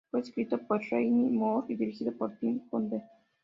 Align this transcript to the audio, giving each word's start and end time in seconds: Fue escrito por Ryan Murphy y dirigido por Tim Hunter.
Fue 0.09 0.21
escrito 0.21 0.57
por 0.57 0.81
Ryan 0.89 1.35
Murphy 1.35 1.73
y 1.73 1.77
dirigido 1.77 2.11
por 2.17 2.35
Tim 2.39 2.59
Hunter. 2.71 3.03